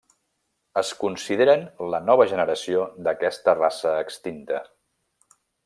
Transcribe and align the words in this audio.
Es 0.81 0.93
consideren 1.01 1.61
la 1.95 1.99
nova 2.07 2.27
generació 2.33 2.87
d'aquesta 3.09 3.57
raça 3.61 3.95
extinta. 4.07 4.67